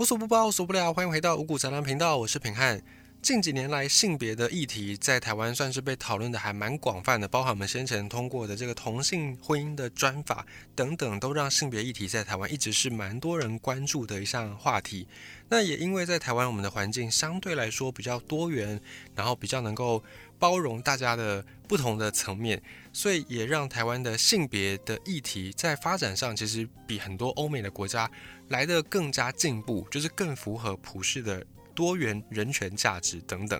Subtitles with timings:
[0.00, 2.80] 无所不包，无所不聊，欢迎回到五谷杂粮频道，我是平汉。
[3.20, 15.06] 近几年来，性别的议题在台湾算是被讨论的还蛮广泛的，包含我们先前通过的这个同性婚姻的专法等等，都让性别议题在台湾一直是蛮多人关注的一项话题。
[15.50, 18.80] 那也因为在台湾，我们的环境相对来说比较多元，
[19.14, 20.02] 然后比较能够
[20.38, 28.10] 包容大家的不同的层面，所以也让台湾的性别的议题在发展上，其实比很多欧美的国家
[28.50, 31.44] 来的更加进步，就是更符合普世的。
[31.72, 33.58] 多元人权价值等等，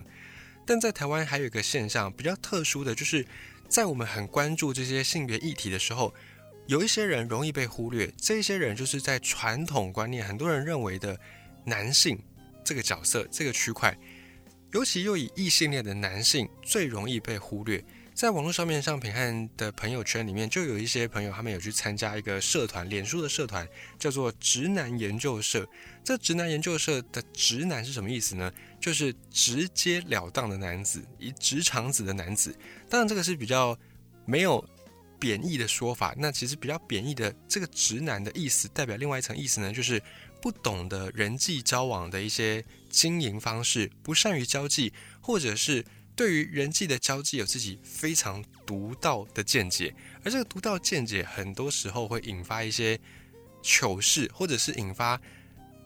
[0.63, 3.25] 但在台湾还有一个现象比较特殊的就是，
[3.67, 6.13] 在我们很关注这些性别议题的时候，
[6.67, 8.13] 有一些人容易被忽略。
[8.17, 11.19] 这些人就是在传统观念，很多人认为的
[11.63, 12.21] 男性
[12.63, 13.97] 这个角色这个区块，
[14.73, 17.83] 尤其又以异性恋的男性最容易被忽略。
[18.21, 23.67] 在网络上面，像平汉的朋友圈里面，就有一些朋友，他们有去参加一个社团，脸书的社团，
[23.97, 25.67] 叫做“直男研究社”。
[26.05, 28.53] 这“直男研究社”的“直男”是什么意思呢？
[28.79, 32.55] 就是直截了当的男子，以直肠子的男子。
[32.87, 33.75] 当然，这个是比较
[34.23, 34.63] 没有
[35.19, 36.13] 贬义的说法。
[36.15, 39.99] 那其实比较贬义的这个“直男”的意思，代表另外一层意思呢，就是
[40.39, 45.83] 不懂得人际交往的一些经营方式，不善于交际，或者是。
[46.21, 49.91] 对于人际的交际有自己非常独到的见解，
[50.23, 52.95] 而这个独到见解很多时候会引发一些
[53.63, 55.19] 糗事，或者是引发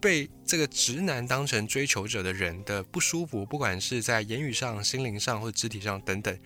[0.02, 6.38] 被这个直男当成追求者的人的不舒服，不管是在言语上、心灵上或肢体上等等。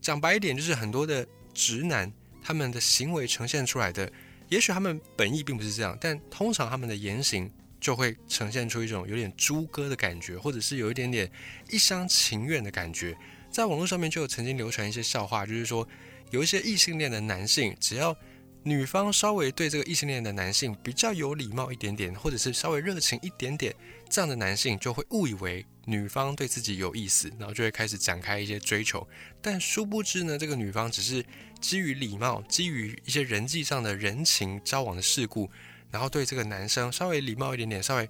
[0.00, 2.10] 讲白一点，就是很多的直男
[2.42, 4.10] 他们的行为呈现出来的，
[4.48, 7.52] 也许他们本意并不是这样，但通常他们的言行。
[7.86, 11.30] 就会呈现出一种有点猪哥的感觉，或者是有一点点
[11.70, 13.16] 一厢情愿的感觉。
[13.48, 15.86] 在网络上面就有曾经流传一些笑话，就是说
[16.32, 18.16] 有一些异性恋的男性，只要
[18.64, 23.72] 女方稍微对这个异性恋的男性比较有礼貌一点点，或者是稍微热情一点点，
[24.10, 29.06] 这样的男性就会误以为女方对自己有意思，然后就会开始展开一些追求。
[29.40, 31.24] 但殊不知呢，这个女方只是
[31.60, 35.48] 基于礼貌，基于一些人际上的人情交往的事故。
[35.96, 38.06] 然后对这个男生稍微礼貌一点点，稍微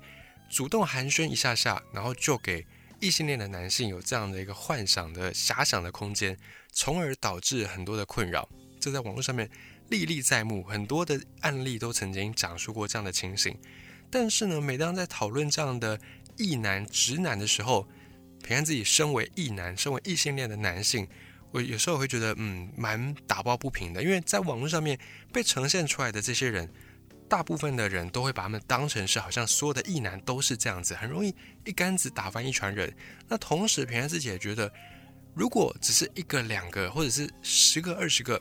[0.50, 2.66] 主动寒暄一下下，然后就给
[2.98, 6.36] 异性恋的男性有这样的一个幻想的遐想的空间，
[6.72, 8.48] 从而导致很多的困扰。
[8.80, 9.48] 这在网络上面
[9.88, 13.56] 历历在目，很多的案例都曾经讲述过这样的情形。
[14.10, 15.97] 但是呢，每当在讨论这样的
[16.36, 17.86] 异男直男的时候，
[18.42, 21.06] 平安自己身为异男，身为异性恋的男性，
[21.53, 24.98] 我有时候会觉得嗯，蛮打抱不平的，因为在网络上面
[25.32, 26.68] 被呈现出来的这些人。
[27.28, 32.94] 大部分的人都会把他们当成是好像所有的异男都是这样子，很容易一竿子打翻一船人。
[33.28, 34.72] 那同时，平安自己也觉得，
[35.34, 38.41] 如果只是一个、两个，或者是十个、二十个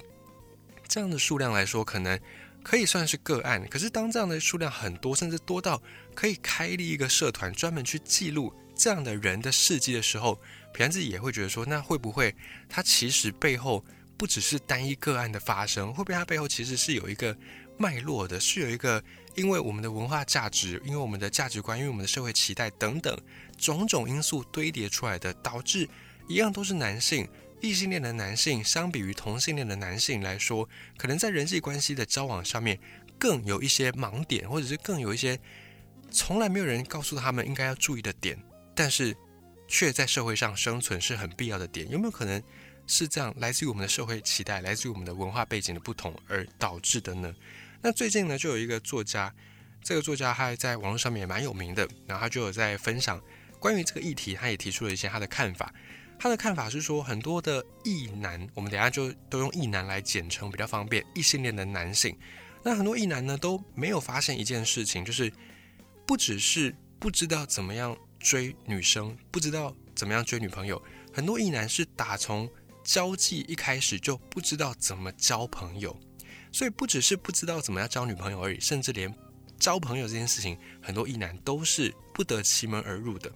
[0.87, 2.19] 这样的数量来说，可能
[2.63, 3.67] 可以算是个案。
[3.67, 5.81] 可是，当这样的数量很多，甚至多到
[6.13, 10.39] 可以开立一个社团，专门去记录这样的人的事迹的时候，
[10.73, 12.35] 平安自己也会觉得说，那会不会
[12.69, 13.83] 他其实背后
[14.15, 17.35] 不只是单一个案的发生，会不会他背后其实是有一个？
[17.77, 19.03] 脉络的是有一个，
[19.35, 23.17] 因为我们的文化价值，因为我们的价值观，因为我们的社会期待等等
[23.57, 25.89] 种种因素堆叠出来的，导致
[26.27, 27.27] 一样都是男性，
[27.61, 32.79] 异性恋的男性相比于同性恋的男性来说，可能在人际关系的交往上面
[33.19, 35.39] 更有一些盲点，或者是更有一些
[36.09, 38.37] 从来没有人告诉他们应该要注意的点，
[38.73, 39.15] 但是
[39.67, 42.41] 却在社会上生存是很必要的点，有没有可能
[42.87, 43.33] 是这样？
[43.37, 47.33] 来自于我们的社会期待，来自于我们的文化背景的不同而导致的呢？
[47.85, 49.31] 那最近呢，就有一个作家，
[49.83, 53.21] 这个作家他在网络上面也蛮有名的，然后他就有在分享
[53.59, 55.71] 关于这个议题，他也提出了一些他的看法。
[56.17, 62.17] 他的看法是说，很多的异男，我们等下就都用异男来简称比较方便，异性恋的男性。
[62.63, 65.31] 那很多异男呢都没有发现一件事情，就是
[66.07, 70.81] 不只是不知道怎么样追女生，不知道怎么样追女朋友，
[71.13, 72.49] 很多异男是打从
[72.83, 75.95] 交际一开始就不知道怎么交朋友。
[76.55, 79.13] 所以不只是不知道怎么样交女朋友而已，甚至连
[79.59, 83.29] 交朋友这件事情，很多异男都是不得其门而入的。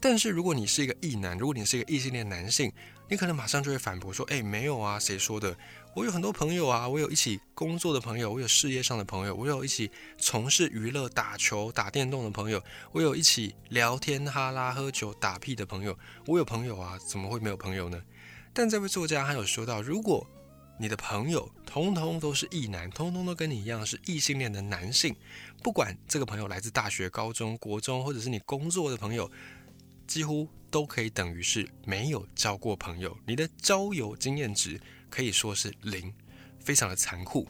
[0.00, 2.72] 但是如果你是一个异男，如果你是一个异性恋男性，
[3.08, 5.56] 你可能马上就会反驳说：“哎，没有啊，谁说的？
[5.94, 9.88] 我有很多朋友啊，我有一起工作的朋友，我有事业上的朋友，我有一起
[10.18, 12.60] 从事娱乐、打球、打电动的朋友，
[12.90, 15.96] 我有一起聊天、哈拉、喝酒、打屁的朋友，
[16.26, 18.02] 我有朋友啊，怎么会没有朋友呢？”
[18.52, 20.26] 但这位作家他有说到，如果
[20.76, 25.14] 你的朋友通通都是异男，通通都跟你一样是异性恋的男性。
[25.62, 29.30] 不管这个朋友来自大学、高中、国中，或者是你工作的朋友，
[30.06, 33.16] 几乎都可以等于是没有交过朋友。
[33.24, 36.12] 你的交友经验值可以说是零，
[36.58, 37.48] 非常的残酷。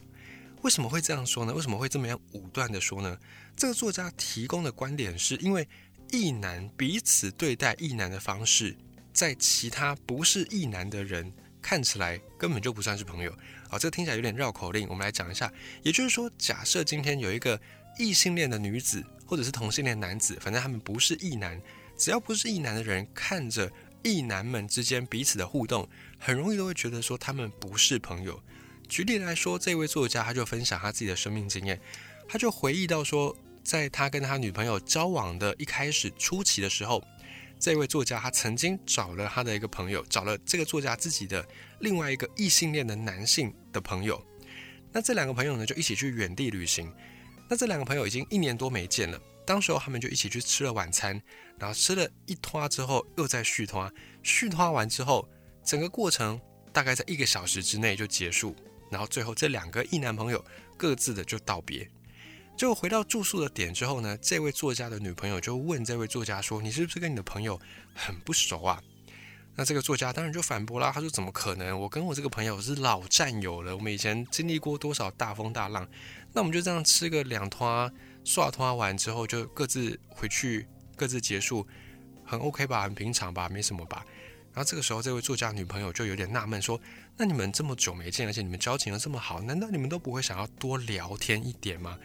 [0.63, 1.53] 为什么会这样说呢？
[1.55, 3.19] 为什么会这么样武断的说呢？
[3.57, 5.67] 这个作家提供的观点是因为
[6.11, 8.77] 异男彼此对待异男的方式，
[9.13, 11.33] 在其他不是异男的人
[11.65, 13.35] 看起来根本就不算是朋友。
[13.71, 15.51] 好，这听起来有点绕口令，我们来讲一下。
[15.83, 17.59] 也就是说，假设今天有一个
[17.99, 21.59] 异性恋的女子，或者是同性恋男子，反正他们不是异男，
[21.97, 23.73] 只要不是异男的人看着
[24.03, 25.89] 异男们之间彼此的互动，
[26.19, 28.39] 很容易都会觉得说他们不是朋友。
[28.87, 31.81] 举例来说，这位作家他就分享他自己的生命经验，
[32.29, 37.03] 他就回忆到说，在他跟他女朋友交往的一开始初期的时候，
[37.59, 41.47] 这位作家他曾经找了他的一个朋友，找了这个作家自己的
[41.81, 44.23] 另外一个异性恋的男性的朋友。
[44.93, 46.93] 那这两个朋友呢，就一起去远地旅行。
[47.49, 51.21] 那这两个朋友已经一年多没见了，当时候他们就一起去吃了晚餐，
[51.59, 53.91] 然后吃了一拖之后又在续拖，
[54.23, 55.29] 续拖完之后，
[55.65, 56.41] 整个过程
[56.73, 58.55] 大概在一个小时之内就结束。
[58.91, 60.45] 然后最后这两个异男朋友
[60.77, 61.91] 各自的就道别，
[62.57, 67.61] 就回到住宿的点之后呢，这位作家的女朋友就问这位作家说：“你是不是跟你的朋友
[67.95, 68.81] 很不熟啊？”
[69.57, 71.79] 那这个作家当然就反驳啦，他说：“怎么可能？
[71.79, 75.89] 我跟我这个朋友是老战友了，我们以前经历过多少大风大浪？
[76.33, 77.91] 那我们就这样吃个两拖
[78.25, 80.67] 刷拖完之后就各自回去，
[80.97, 81.67] 各自结束，
[82.25, 82.83] 很 OK 吧？
[82.83, 83.49] 很平常吧？
[83.49, 84.05] 没什么吧？”
[84.55, 86.81] 然后这个时候，这位作家女朋友就有点纳闷说。
[87.17, 91.99] 那你们这么久没见，而且你们交情又这么好，难道你们都不会想要多聊天一点吗？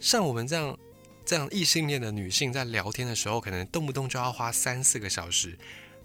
[0.00, 0.78] 像我们这样
[1.24, 5.58] 这样异性恋的女性在聊天的时候，可能动不动就要花三四个小时。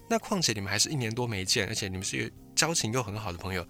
[0.10, 3.66] 那况且你们还是一年多没见，而且你们是交情又很好的朋友，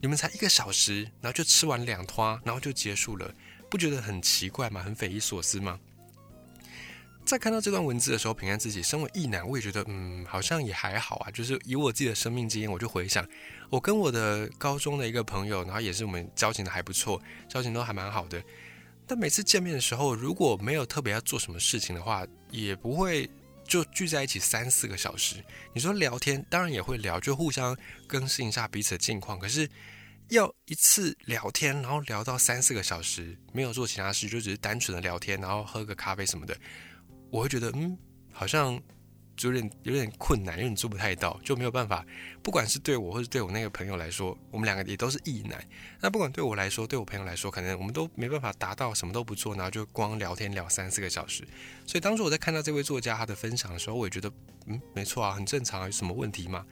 [0.00, 3.32] 你们才一个小时，然后就吃完两拖，然后就结束了，
[3.70, 4.82] 不觉得很奇怪吗？
[4.82, 5.78] 很匪夷所思吗？
[7.24, 11.30] 在看到这段文字的时候，平安自己身为异男，我也觉得，嗯，好像也还好啊。
[11.30, 13.26] 就是以我自己的生命经验，我就回想，
[13.70, 18.42] 我跟我的高中的一个朋友，然后也是我们交情的还不错，交情都还蛮好的。
[19.06, 23.30] 但每次见面的时候，如果没有特别要做什么事情的话，也不会
[23.64, 25.36] 就聚在一起三四个小时。
[25.72, 27.76] 你说聊天，当然也会聊，就互相
[28.06, 29.38] 更新一下彼此的近况。
[29.38, 29.68] 可是
[30.30, 36.56] 要一次聊天，然后聊到三四个小时，没有做其他事，就只是单纯的聊天，然后喝个咖啡什么的。
[37.30, 37.96] 我会觉得，嗯，
[38.32, 38.80] 好像
[39.36, 42.04] 就有点有点困难，有点做不太到，就没有办法。
[42.42, 45.62] 不管是对我，或者对我那个朋友来说，我们两个也都是异男。
[46.00, 51.46] 那不管对我来说，对我朋友来说，可能我们都没办法达到什么都不做，然后就光聊天聊三四个小时。
[51.86, 54.32] 所以当初我在看到这位作家他的分享的时候，我也觉得，
[54.66, 56.64] 嗯，没错啊，很正常啊，有什么问题吗？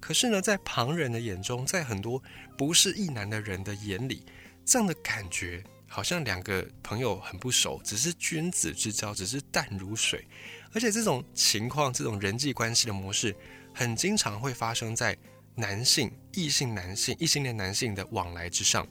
[0.00, 2.22] 可是呢，在旁人的眼中，在很多
[2.58, 4.24] 不是异男的人的眼里，
[4.64, 5.62] 这样的感觉。
[5.86, 10.26] 好像两个朋友很不熟，只是君子之交，只是淡如水。
[10.74, 13.34] 而且这种情况，这种人际关系的模式，
[13.74, 15.16] 很经常会发生在
[15.54, 18.86] 男性、异性男性、异性恋男性的往来之上。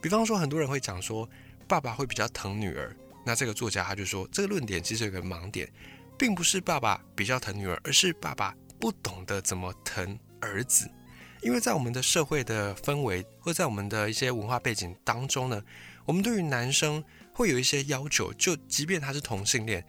[0.00, 1.28] 比方说，很多人会讲说，
[1.66, 2.94] 爸爸会比较疼女儿。
[3.24, 5.70] 那这个作家他就说，这个论点其实有个盲点，
[6.18, 10.90] 并不是爸爸比较疼女儿，而是爸爸不懂得怎么疼儿子。
[11.40, 15.62] 因为在我们的社会的氛围，或在我们的一些文化背景当中呢。
[16.04, 19.86] 我们对于男生会有一些要求，就即便他是同性恋，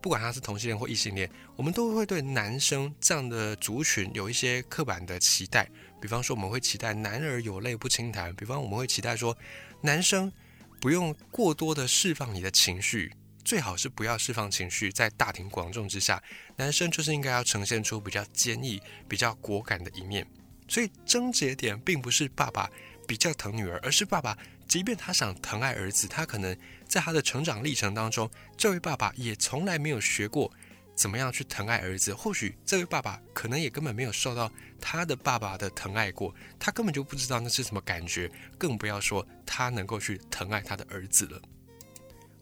[0.00, 5.68] 不管他是同性恋或异性恋，我们都会对男生这样的族群有一些刻板的期待。
[6.00, 9.36] 比方说，我们会期待男儿有泪不轻弹；比方，我们会期待说，
[9.82, 10.32] 男生
[10.80, 13.12] 不用过多的释放你的情绪，
[13.44, 16.22] 最好是不要释放情绪，在大庭广众之下，
[16.56, 20.24] 男生就是应该要呈现出比较坚毅、比较果敢的一面。
[20.68, 22.70] 所以，症结点并不是爸爸
[23.06, 24.38] 比较疼女儿，而是爸爸。
[24.68, 26.54] 即便他想疼爱儿子，他可能
[26.88, 30.50] 在他的成长历程当中，这位爸爸也从来没有学过
[30.96, 32.14] 怎么样去疼爱儿子。
[32.14, 41.40] 或许这位爸爸可能也根本没有受到他的爸爸的疼爱过，他根本就不知道那是什么感觉，更不要说他能够去疼爱他的儿子了。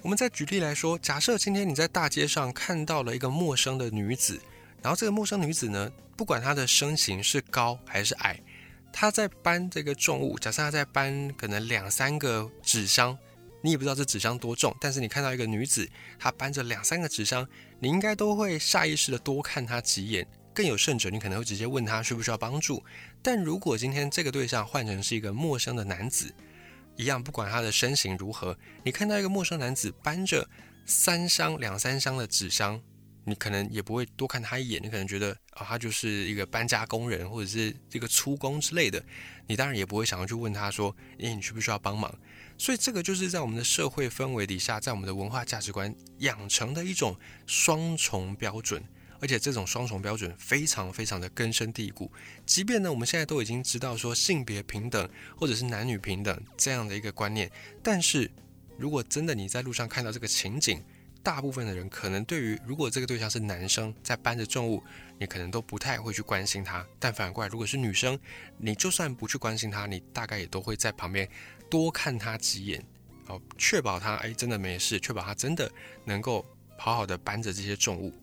[0.03, 4.41] 我们再举例来说，假设今天你在大街上看到了一个陌生的女子，
[4.81, 8.41] 然后这个陌生女子呢，不管她的身形是高还是矮。
[8.93, 13.19] 她在搬这个重物，假设她在搬可能两三个纸箱，
[13.63, 17.47] 你也不知道这纸箱多重，但是你看到一个女子，她搬着两三个纸箱，
[17.81, 22.85] 你应该都会下意识的多看她几眼，更有甚者，你可能会直接问她需不需要帮助。
[23.23, 26.33] 但如果今天这个对象换成是一个陌生的男子，
[26.97, 30.49] 一样不管他的身形如何，你看到一个陌生男子搬着
[30.85, 32.81] 三箱两三箱的纸箱。
[33.29, 39.05] 你可能也不会多看他一眼，你可能觉得啊，他就是一个搬家工人或者是这个粗工之类的，
[39.49, 42.17] 你当然也不会想要去问他说，诶，你需不需要帮忙？
[42.59, 48.83] 所以这个就是在我们的社会氛围底下，在我们的文化价值观养成的一种双重标准。
[49.19, 52.13] 而且这种双重标准非常非常的根深蒂固。
[52.45, 57.51] 即便呢，我们现在都已经知道说性别平等或者是男女平等这样的一个观念，
[57.83, 58.31] 但是
[58.77, 60.85] 如果真的你在路上看到这个情景，
[61.27, 64.81] 大部分的人可能对于如果这个对象是男生在搬着重物，
[65.19, 66.87] 你可能都不太会去关心他。
[67.01, 68.17] 但反过来，如果是女生，
[68.59, 71.29] 你就算不去关心他，你大概也都会在旁边
[71.69, 72.81] 多看他几眼，
[73.27, 75.69] 哦确保他哎真的没事，确保他真的
[76.05, 76.47] 能够
[76.79, 78.15] 好好的搬着这些重物。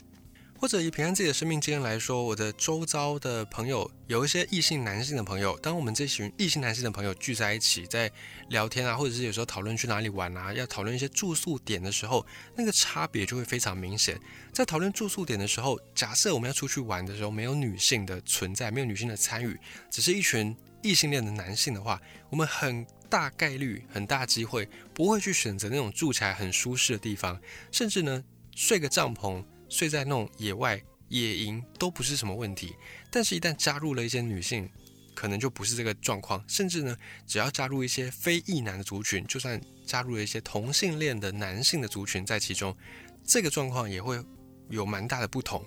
[0.63, 8.10] 或者以平安自己的生命经验来说，我的周遭的朋友有一些异性男性的朋友，当我们这群异性男性的朋友聚在一起在
[8.48, 14.17] 聊天啊，或者是有时候讨论去哪里玩啊，要讨论一些住宿点的时候，那个差别就会非常明显。
[14.53, 19.60] 在讨论住宿点的时候，假设我们要出去玩的时候没有女性的存在，没有女性的参与，
[19.91, 27.38] 只是一群异性恋的男性的话，我们很大概率、很大机会不会去选择那种住起来很舒适的地方，
[27.70, 28.24] 甚至呢
[28.55, 29.43] 睡个帐篷。
[29.74, 32.75] 睡在那种野外野营都不是什么问题，
[33.10, 34.70] 但是，一旦加入了一些女性，
[35.15, 36.44] 可能就不是这个状况。
[36.48, 42.77] 甚至呢，只要加入一些非异男的族群，就算加入了一些同性恋的男性的族群在其中，
[43.25, 44.24] 这个状况也会
[44.70, 45.65] 有蛮大的不同。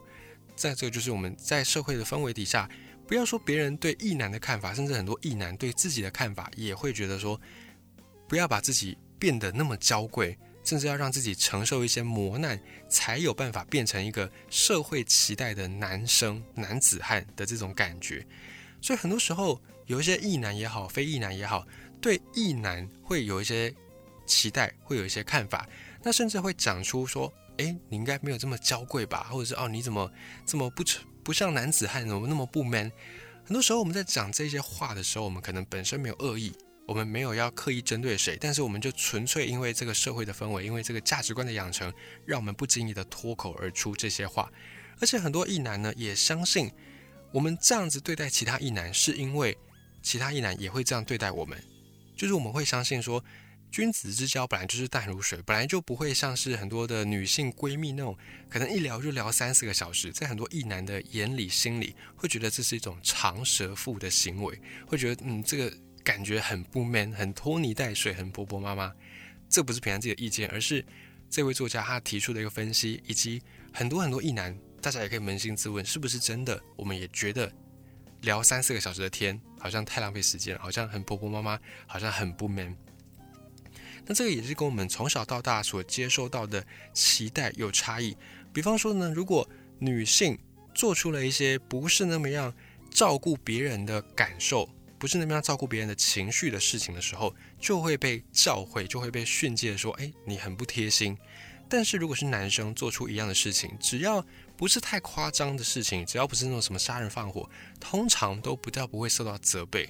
[0.55, 2.71] 在这个就是我们在社会的氛围底下，
[3.09, 7.41] 不要说别人对异男的看法，甚至很多异男对自己的看法，也会觉得说，
[8.29, 10.39] 不要把自己变得那么娇贵。
[10.67, 18.27] 甚至要让自己承受一些磨难，才有办法变成一个社会期待的男生、男子汉的这种感觉。
[18.83, 21.65] 所以很多时候，有一些异男也好，非异男也好，
[22.01, 23.73] 对异男会有一些
[24.27, 25.69] 期待，会有一些看法。
[26.03, 30.11] 那甚至会讲出说：“哎，你应该没有这么娇贵吧？”或者是“哦，你怎么
[30.45, 30.83] 这么不
[31.23, 32.91] 不像男子汉，怎么那么不 man？”
[33.45, 36.53] 很多时候我们在讲这些话的时候，我们可能本身没有恶意。
[36.87, 41.93] 我们没有要刻意针对谁，但是我们就纯粹因为这个社会的氛围，因为这个价值观的养成，
[42.25, 44.49] 让我们不经意的脱口而出这些话。
[45.01, 46.71] 而且很多异男呢，也相信
[47.33, 49.59] 我们这样子对待其他异男，是因为
[50.01, 51.61] 其他异男也会这样对待我们。
[52.17, 53.23] 就是我们会相信说，
[53.71, 58.17] 君子之交本来就是淡如水，本来就不会像是很多的女性闺蜜那种，
[58.49, 60.13] 可能一聊就聊三四个小时。
[60.13, 65.77] 在很多异男的眼里、心里，会觉得这是一种长舌妇的行为，会觉得嗯，这个。
[66.07, 68.95] 感觉很不 man，很拖泥带水，很婆婆妈妈。
[69.49, 70.85] 这不是平安自己的意见，而是
[71.29, 76.63] 这位作家他提出的一个分析，以及很多很多异男，大家也可以扪心自问，是不是真的？
[76.77, 77.53] 我们也觉得
[78.21, 81.59] 聊三四个小时的天，好像太浪费时间，好像很婆婆妈妈，
[81.89, 82.77] 好像很不 man。
[84.07, 88.17] 那这个也是跟我们从小到大所接受到的期待有差异。
[88.53, 89.49] 比方说呢，如果
[89.81, 90.39] 女性
[90.73, 92.55] 做出了一些不是那么样
[92.93, 94.69] 照顾别人的感受。
[95.07, 101.17] 不是那么样照顾别人的情绪的事情的时候，就会被教诲，就会被训诫说：“哎，你很不贴心。”
[101.71, 104.21] 但是如果是男生做出一样的事情，只要
[104.57, 107.49] 不是太夸张的事情，只要不是那种什么杀人放火，
[107.79, 109.89] 通常都不叫不会受到责备。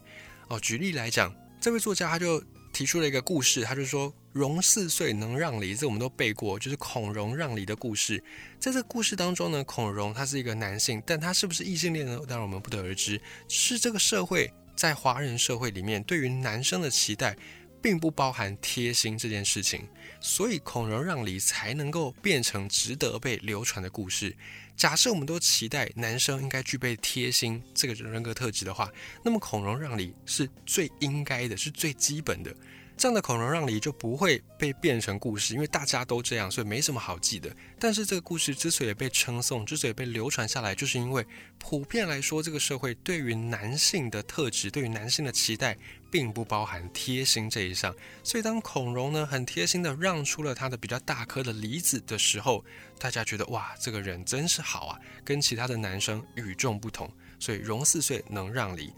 [0.49, 2.45] 哦，举例来讲，这位作家他就
[2.75, 8.23] 提出了一个故事，他就说：“融四岁能让梨。”这我们都背过，就是孔融让梨的故事。
[8.61, 12.21] 在这故事当中呢，孔融他是一个男性，但他是不是异性恋呢？
[12.29, 13.19] 当然我们不得而知。
[13.49, 14.53] 是这个社会。
[14.76, 17.37] 在华人社会里面，对于男生的期待，
[17.83, 19.88] 并不包含贴心这件事情，
[20.21, 24.37] 所以孔融让梨才能够变成值得被流传的故事。
[24.76, 28.92] 假设我们都期待男生应该具备贴心这个人格特质的话，
[29.25, 32.54] 那么孔融让梨是最应该的，是最基本的。
[32.97, 37.55] 这样的孔融让梨就不会被变成故事，因为大家都这样，所以没什么好记的。
[37.79, 41.26] 但是这个故事之所以被称颂，之所以被流传下来，就是因为
[41.59, 45.76] 普遍来说，这个社会对于男性的特质，对于男性的期待，
[46.11, 47.95] 并不包含贴心这一项。
[48.25, 52.65] 所以当孔融呢很贴心的让出了他的比较大颗的梨子的时候，
[52.99, 57.12] 大家觉得哇，这个人真是好啊，跟其他的男生与众不同。
[57.38, 58.91] 所以融四岁能让梨，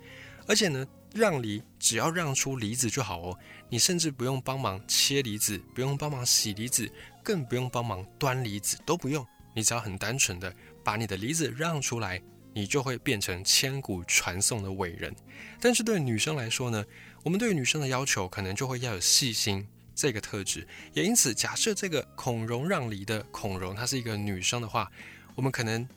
[0.46, 0.86] 而且呢。
[1.14, 3.38] 让梨只要让出梨子就好哦，
[3.68, 6.90] 你甚至不用帮忙切梨子，不用帮忙洗梨子，
[7.22, 9.26] 更不用帮忙端梨子，都不用。
[9.54, 12.22] 你只要很单纯的把你的梨子让出来，
[12.54, 15.14] 你就会变成千古传颂的伟人。
[15.60, 16.84] 但是对女生来说呢，
[17.22, 20.66] 我们对女生的要求可能就会要有细心这个特质。
[20.92, 24.90] 也因此，假设这个孔融让梨的孔融她是一个女生的话，
[25.34, 25.88] 我们可能。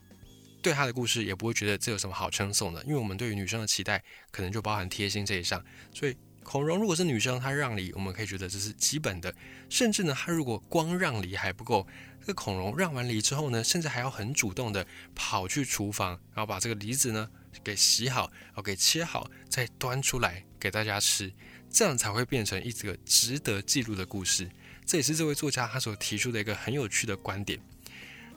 [0.64, 4.00] 对她的故事也不会觉得这有什么好称颂的，因为我们对于女生的期待
[4.30, 5.60] 可能就包含贴心这一项。
[5.92, 9.34] 所以孔融如果是女生，她让梨，我们可以觉得这是基本的。
[9.70, 11.88] 甚至呢，她如果光让梨还不够，
[12.20, 17.30] 这个孔融让完梨之后呢，甚至还要很主动的跑去厨房，然后把这个梨子呢
[17.64, 21.32] 给洗好，然后给切好，再端出来给大家吃，
[21.70, 24.50] 这样才会变成一个值得记录的故事。
[24.86, 27.60] 这也是这位作家他所提出的一个很有趣的观点。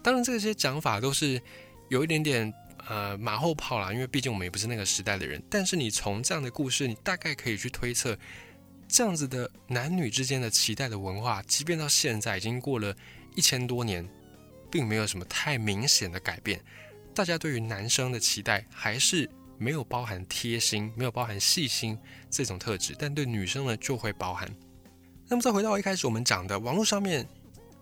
[0.03, 1.41] 当然，这些讲法都是。
[1.91, 2.51] 有一点点
[2.89, 5.43] 呃马后炮啦，因为毕竟我们也不是那个时代的人。
[5.51, 8.17] 但是你从这样的故事，你大概可以去推测，
[8.89, 12.95] 这样子的男女之间的期待的文化，即便到现在已经过了
[13.35, 14.09] 一千多年，
[14.71, 16.61] 并没有什么太明显的改变。
[17.15, 21.97] 大家对于男生的期待还是没有包含贴心、没有包含细心
[22.29, 24.49] 这种特质，但对女生呢就会包含。
[25.29, 27.27] 那么再回到一开始我们讲的，网络上面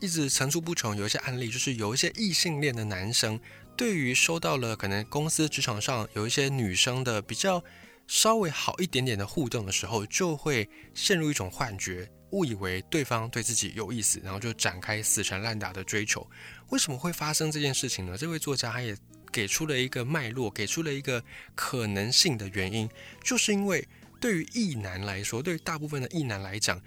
[0.01, 3.41] 一直层出不穷，有一些案例，就是有一些异性恋的男生，
[3.77, 7.63] 对于收到了可能公司职场上有一些女生的比较
[8.07, 16.29] 稍微好一点点的互动的时候，就会陷入一种幻觉，误以为对方对自己有意思，然后就展开死缠烂打的追求。
[16.71, 18.17] 为什么会发生这件事情呢？
[18.17, 18.97] 这位作家他也。
[19.33, 21.25] 给出了一个脉络，给出了一个
[21.55, 22.87] 可能性的原因，
[23.25, 23.89] 就是因为
[24.21, 26.79] 对于异男来说，对于大部分的异男来讲，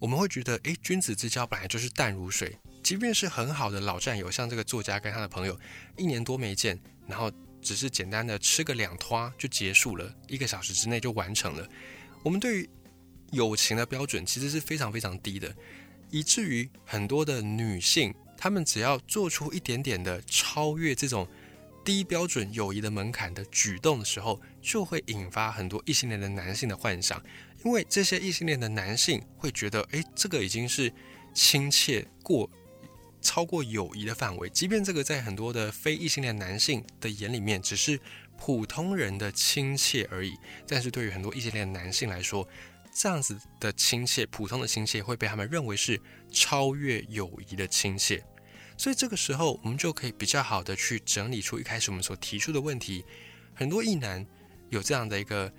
[0.00, 5.58] 我们会觉得，诶，君子之交本来就是淡如水，即便是很好的老战友，像这个作家跟他的朋友，
[5.96, 11.66] 一年多没见，然后只是简单的吃个两拖就结束了，一个小时之内就完成了。
[12.22, 12.70] 我们对于
[13.32, 15.52] 友情的标准其实是非常非常低的，
[16.10, 21.26] 以至于很多的女性，她们只要做出一点点的超越这种。
[21.84, 27.22] 低标准友谊的门槛的举动的时候，就会引发很多异性恋的男性的幻想，
[27.62, 30.90] 因为这些异性恋的男性会觉得，诶，这个已经是
[31.34, 32.48] 亲切过
[33.24, 37.98] 超过友谊的范围，即便这个在很多的非异性恋男性的眼里面只是
[38.38, 40.36] 普通人的亲切而已，
[40.68, 42.46] 但是对于很多异性恋男性来说，
[42.94, 46.00] 这样子的亲切，普通的亲切会被他们认为是
[46.30, 48.22] 超越友谊的亲切。
[48.76, 53.04] 所以这个时候，我们就可以比较好的去整理出一开始我们所提出的问题。
[53.54, 54.24] 很多异男
[54.68, 55.52] 有这样的一个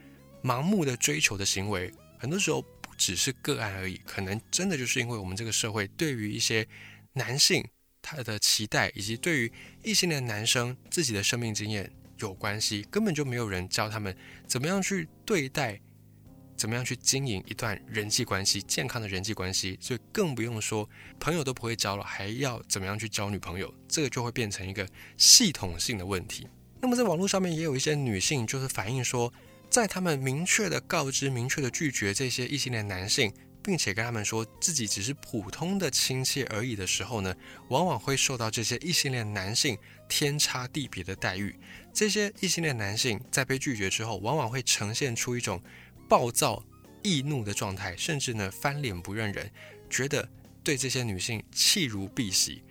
[0.43, 6.67] 盲目的追求的行为，很多时候不只是个案而已，可能真的就是因为我们这个社会对于一些
[7.15, 7.67] 男性
[8.01, 9.51] 他的期待，以及对于
[9.83, 14.15] 异性的男生自己的生命经验有关系，根本就没有人教他们
[14.47, 15.81] 怎么样去对待。
[16.57, 19.77] 怎么样去经营一段人际关系，健康的人际关系？
[19.81, 23.73] 所以更不用说朋友都不会交了，还要怎么样去交女朋友？
[23.89, 26.47] 这个就会变成一个系统性的问题。
[26.79, 29.33] 那么在网络上面也有一些女性，就是反映说，
[29.69, 33.33] 在他们明确的告知、明确的拒绝这些异性恋男性，
[33.65, 37.35] 并且跟他们说自己只是普通的亲戚而已的时候呢，
[37.69, 39.75] 往往会受到这些异性恋男性
[40.07, 41.55] 天差地别的待遇。
[41.91, 45.59] 这些异性恋男性在被拒绝之后，往往会呈现出一种。
[46.07, 46.63] 暴躁、
[47.01, 49.51] 易怒的状态，甚至呢翻脸不认人，
[49.89, 50.29] 觉得
[50.63, 52.61] 对这些女性弃如敝屣，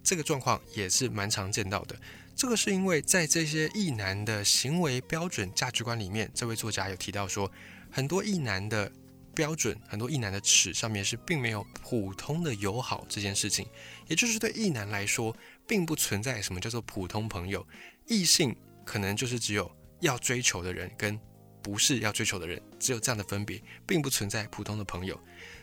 [0.00, 2.00] 这个状况也是蛮常见到的。
[2.36, 7.50] 这个是因为在这些异男的行为标准、价值观里面，这位作家有提到说，
[7.90, 8.92] 很多异男的
[9.34, 13.66] 标准、很多异男的尺上面是并没有普通的友好这件事情，
[14.06, 17.66] 也就是对异男来说，并不存在什么叫做普通朋友，
[18.06, 19.70] 异性可能就是只有
[20.00, 21.20] 要追求的人跟。
[21.64, 25.18] 不是要追求的人，只有这样的分别，并不存在普通的朋友。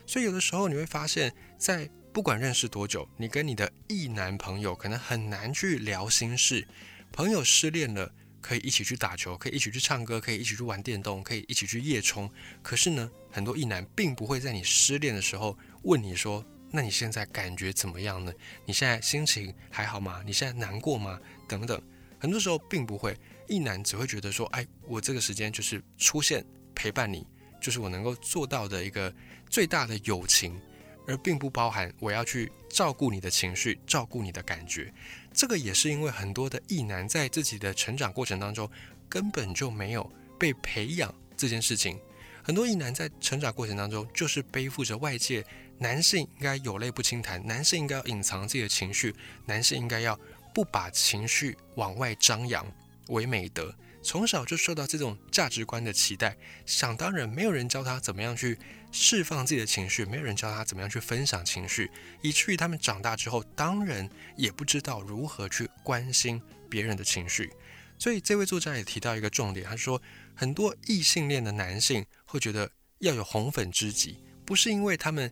[0.07, 6.67] 所以有的时候你会发现，在不管认识多久，你跟你的异男朋友可能很难去聊心事。
[7.11, 12.29] 朋友失恋了，可以一起去打球，可以一起去唱歌，可以一起去玩电动，可以一起去夜冲。
[12.61, 18.33] 可是呢，很多异男并不会在你失恋的时候问你说：“那你现在感觉怎么样呢？
[18.65, 20.21] 你现在心情还好吗？
[20.25, 21.81] 你现在难过吗？”等等，
[22.19, 23.15] 很多时候并不会。
[23.47, 27.27] 一男只会觉得说，哎，我这个时间就是出现陪伴你，
[27.61, 29.13] 就是我能够做到的一个
[29.49, 30.57] 最大的友情，
[31.05, 34.93] 而并不包含我要去照顾你的情绪、照顾你的感觉。
[35.33, 38.69] 这个也是因为很多的异男在自己的成长过程当中
[39.09, 41.99] 根本就没有被培养这件事情。
[42.43, 45.45] 很多异男在成长过程当中就是背负着外界
[45.77, 49.15] 男性应该有泪不轻弹，男性应该要隐藏自己的情绪，
[49.45, 50.19] 男性应该要
[50.53, 52.65] 不把情绪往外张扬。
[53.07, 56.35] 为美德，从小就受到这种价值观的期待，
[56.65, 58.57] 想当然，没有人教他怎么样去
[58.91, 61.89] 释放自己的情绪，没有人教他怎么样去分享情绪，
[62.21, 67.51] 以至于他们长大之后，当然也不知道如何去关心别人的情绪。
[67.99, 70.01] 所以，这位作家也提到一个重点，他说，
[70.33, 75.31] 很多异性恋的男性会觉得要有红粉知己，不是因为他们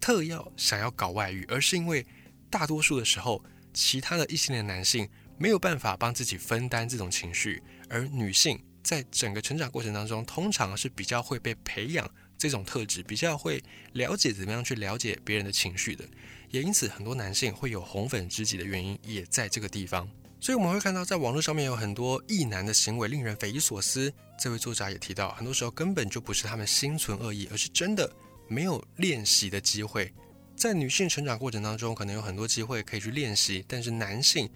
[0.00, 2.06] 特要想要搞外遇，而是因为
[2.48, 5.06] 大多数的时候，其他的异性恋男性。
[5.38, 16.04] 没有办法帮自己分担这种情绪，而女性在整个成长过程当中，通常是比较会被培养这种特质，比较会了解怎么样去了解别人的情绪的，
[16.50, 20.08] 也因此很多男性会有红粉知己的原因也在这个地方。
[20.38, 24.12] 所以我们会看到，在网络上面有很多异男的行为令人匪夷所思。
[24.38, 28.08] 这位作家也提到，很多时候根本就不是他们心存恶意，而是真的
[28.46, 30.12] 没有练习的机会。
[30.54, 34.48] 在女性成长过程当中，可能有很多机会可以去练习，但是男性。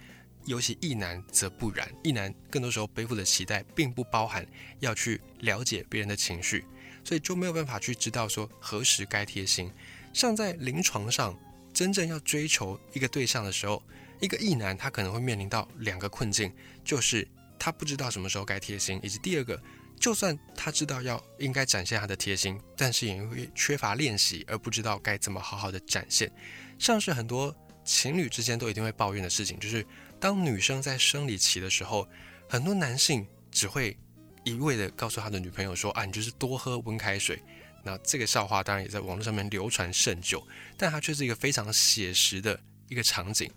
[0.47, 4.47] 尤其异男则不然，异男更多时候背负的期待，并不包含
[4.79, 6.65] 要去了解别人的情绪，
[7.05, 9.71] 所以就没有办法去知道说何时该贴心。
[10.13, 11.39] 像在临床上，
[11.73, 13.83] 真正要追求一个对象的时候，
[14.21, 16.53] 一个异男他可能会面临到两个困境，
[16.85, 17.27] 就是
[17.59, 19.63] 他不知道什么时候该贴心，以及第二个，
[20.01, 26.31] 就算他知道要应该展现他的贴心，但是也会缺乏练习，而不知道该怎么好好的展现。
[26.79, 29.87] 像是很多情侣之间都一定会抱怨的事情，就是
[30.21, 32.07] 当女生在生理期的时候，
[32.49, 33.97] 很多男性只会
[34.45, 37.43] 一味的告诉他的女朋友说：“啊，你就是多喝温开水。”
[37.83, 43.51] 那这个笑话当然也在网络上面流传甚久，但它却是一个非常写实的一个场景。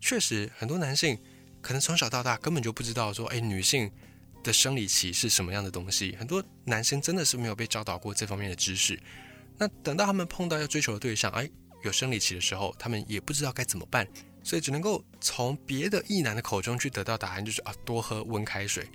[0.00, 1.18] 确实，很多男性
[1.60, 3.90] 可能从小到大根本就不知道说，哎，女性
[4.44, 6.14] 的生理期是什么样的东西。
[6.16, 8.96] 很多男生真的是没有被教导过这方面的知识。
[9.58, 11.50] 那等到他们碰到要追求的对象，哎，
[11.82, 14.06] 有生理期的时候，他们也不知道该怎么办，
[14.44, 18.86] 所以只能够从别的异男的口中去得到答案，就是啊，多喝温开水。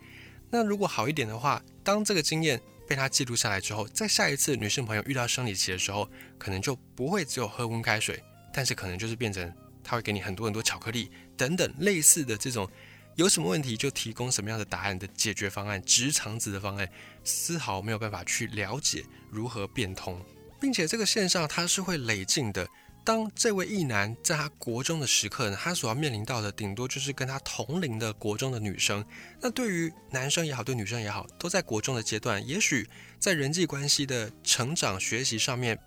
[0.49, 2.62] 那如果好一点的话，当这个经验。
[2.89, 6.09] 被他记录下来之后，在下一次女性朋友遇到生理期的时候，
[6.39, 8.19] 可能就不会只有喝温开水，
[8.51, 12.67] 但是可能就是变成他会给你很多很多巧克力等等类似的这种，
[13.13, 16.89] 有什么问题就提供什么样的答案的解决方案，直肠子的方案，
[17.23, 20.19] 丝毫没有办法去了解如何变通，
[20.59, 22.67] 并且这个线上它是会累进的。
[23.10, 29.04] 当这位异男在他国中的时刻呢，他所要面临到的顶多就是跟他同龄的国中的女生。
[29.41, 32.88] 那对于男生也好，对女生也好，都在国中的阶段，也许
[33.19, 35.80] 在人际关系的成长、学习上面，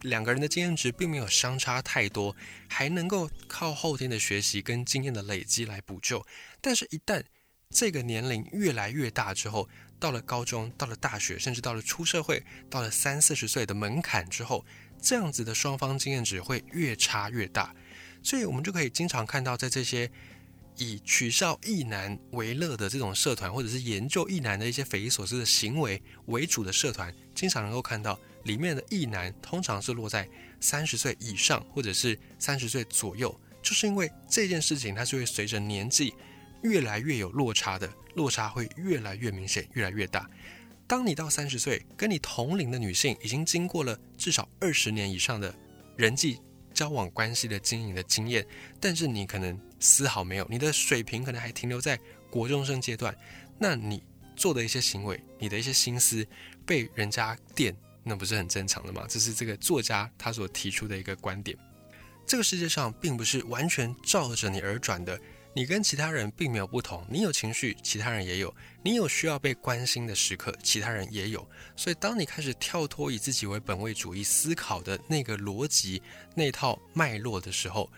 [0.00, 2.34] 两个人的经验值并没有相差太多，
[2.70, 6.24] 还能够靠后天的学习跟经验的累积来补救。
[6.62, 7.22] 但是，一旦
[7.68, 9.68] 这个年龄越来越大之后，
[10.00, 14.64] 到了高中，到了大学，甚至到了出社会，到了三四十岁的门槛之后，
[15.02, 17.74] 这样子的双方经验值会越差越大，
[18.22, 20.08] 所以我们就可以经常看到，在这些
[20.76, 30.26] 以取笑异男为乐的这种社团，或者是研究异男的一些匪夷所思的行为为主的社团，经常能够看到里面的异男通常是落在
[30.60, 36.14] 三十岁以上，或者是三十岁左右，就是因为这件事情它是会随着年纪
[36.62, 40.30] 越来越有落差的，落差会越来越明显，越来越大。
[40.92, 45.54] 当你到三十岁，跟你同龄的女性已经经过了至少二十年以上的
[45.96, 46.38] 人际
[46.74, 48.46] 交往关系的经营的经验，
[48.78, 51.98] 但是你可能丝毫没有，你的水平可能还停留在
[52.30, 53.16] 国中生阶段，
[53.58, 54.02] 那你
[54.36, 56.26] 做的一些行为，你的一些心思
[56.66, 57.74] 被人家电，
[58.04, 59.06] 那不是很正常的吗？
[59.08, 61.56] 这是这个作家他所提出的一个观点。
[62.26, 65.18] 这个世界上并不是完全照着你而转的。
[65.54, 68.48] 你跟其他人并没有不同，你有情绪，其他人也有；
[68.82, 71.46] 你有需要被关心的时刻，其他人也有。
[71.76, 76.02] 所以，当你开始跳脱以自己为本位主义思考的那个逻辑、
[76.34, 77.92] 那套脉络的时候，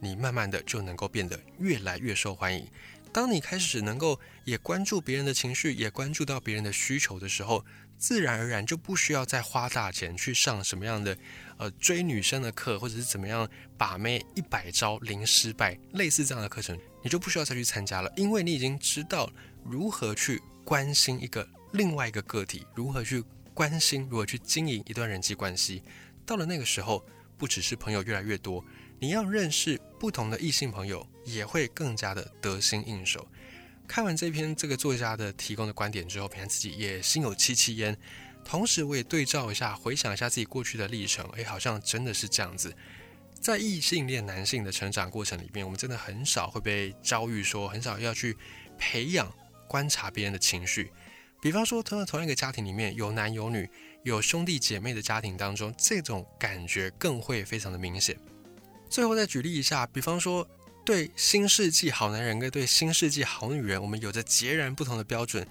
[0.00, 2.68] 你慢慢的就能够变得越来越受欢迎。
[3.10, 7.64] 当你开始能够也关注别人的情绪，也关注到别人的需求的时候，
[7.96, 11.16] 自然而然就不需要再花大钱去上什么样的。
[11.58, 19.28] 呃，追女生的课，或者是怎么样把妹一百招零失败，类似这样的课程，你就不需要再去参加了，因为你已经知道
[19.64, 25.82] 如何去关心一个另外一个个体，如何去关心，如何去经营一段人际关系。
[26.24, 27.04] 到了那个时候，
[27.36, 28.64] 不只是朋友越来越多，
[29.00, 33.26] 你要认识不同的异性朋友，也会更加的得心应手。
[33.86, 37.98] 看完这篇这个作家的提供的观点之后，平安自己也心有戚戚焉。
[38.48, 42.74] 同时，我也对照一下，回想一下自己过去的历程，诶，好像真的是这样子。
[43.38, 48.34] 在异性恋男性的成长过程里面，我们真的很少会被遭遇说，很少要去
[48.78, 49.30] 培养
[49.68, 50.90] 观察别人的情绪。
[51.42, 53.68] 比方说，同同一个家庭里面有男有女，
[54.02, 58.18] 有兄弟姐妹的家庭当中，这种感觉更会非常的明显。
[58.88, 60.48] 最后再举例一下，比方说，
[60.86, 65.46] 对新世纪好男人跟对新世纪好女人，我们有着截然不同的标准。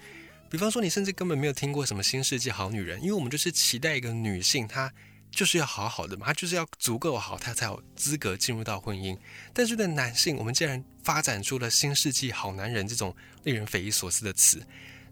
[0.50, 4.92] 比方说，你甚至根本没有听过什么新世纪好女人，因为我们就是期待一个女性，她
[5.30, 9.16] 就是要好好的嘛，她就是要足够好，她才有资格进入到婚姻。
[9.52, 14.66] 但是对男性，我们竟然发展出了新世纪好男人这种令人匪夷所思的词。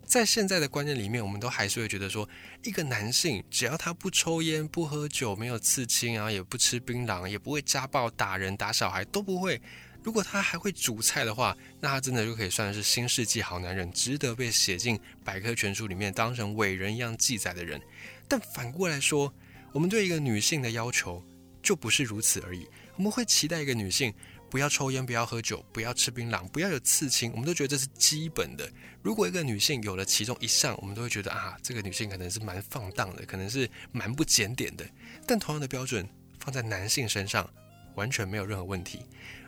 [0.07, 2.29] 在现在的观念里面，我们都还是会觉得说，
[2.63, 9.61] 一个男性只要他不抽烟、不喝酒、没有刺青啊，也不吃槟榔，也不会家暴、打人、打小孩，都不会。
[10.07, 17.83] 如果他还会煮菜的话，那他真的就可以算是新世纪好男人，值得被写进百科全书里面当成伟人一样记载的人。
[18.29, 19.35] 但反过来说，
[19.73, 21.21] 我们对一个女性的要求
[21.61, 22.69] 就不是如此而已。
[22.95, 24.15] 我们会期待一个女性
[24.49, 28.71] 不要抽烟、不要喝酒、不要吃槟榔、不要有刺青，我们都觉得这是基本的。
[29.03, 34.87] 如果一个女性有了其中一项，我们都会觉得啊，这个女性可能是蛮放荡的，可能是蛮不检点的。
[35.27, 37.51] 但同样的标准放在男性身上，
[37.97, 39.01] 完全没有任何问题。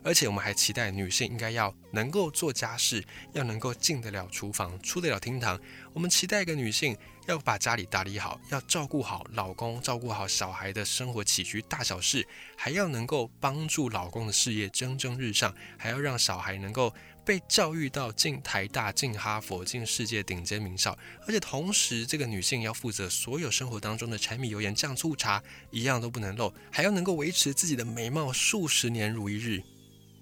[0.02, 5.60] 而且我们还期待女性应该要能够做家事，要能够进得了厨房，出得了厅堂。
[5.92, 16.94] 我们期待一个女性要把家里打理好，要照顾好老公，照顾好小孩的生活起居大小事，还要能够帮助老公的事业蒸蒸日上，还要让小孩能够
[17.28, 20.98] 被教育到进台大、进哈佛、进世界顶尖名校。
[21.26, 29.62] 而且同时，这个女性要负责所有生活当中的柴米油盐酱醋茶，一样都不能漏，还要能够维持自己的美貌数十年如一日。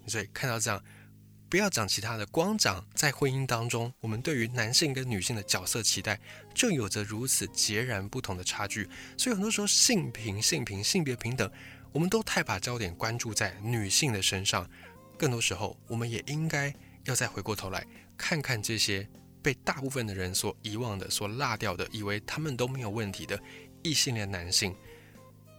[0.05, 0.83] 所以看到这样，
[1.49, 6.19] 不要讲其他的，光讲在婚姻当中，我们对于男性跟女性的角色期待
[6.53, 8.85] 就有着如此截然不同的差距。
[9.17, 11.49] 所以很多时候，性平、性平、性别平等，
[11.93, 14.69] 我们都太把焦点关注在女性的身上。
[15.17, 16.71] 更多时候，我们也应该
[17.07, 19.07] 要再回过头来看看这些
[19.41, 23.39] 被大部分的人所遗忘的、所落掉的，以为他们都没有问题的
[23.81, 24.75] 异性恋男性。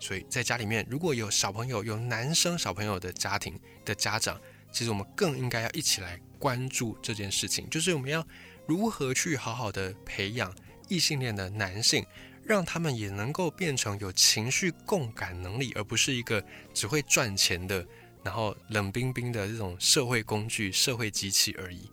[0.01, 8.25] 所以在家里面，如果有小朋友、有男生小朋友的家庭的家长，其实我们更应该要一起来关注这件事情，就是我们要
[8.67, 10.55] 如何去好好的培养
[10.89, 12.05] 异性恋的男性，
[12.45, 17.85] 让他们也能够变成有情绪共感能力，而不是一个只会赚钱的，
[18.23, 21.91] 然后冷冰冰的这种社会工具、社会机器而已。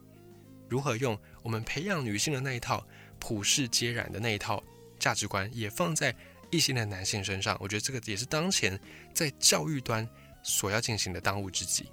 [0.70, 2.86] 如何用我们培养女性的那一套
[3.20, 4.64] 普世皆然的那一套
[5.00, 6.16] 价值观，也放在。
[6.52, 8.80] 异性的男性身上，我觉得这个也是当前
[9.14, 10.08] 在教育端
[10.44, 11.90] 所要进行的当务之急。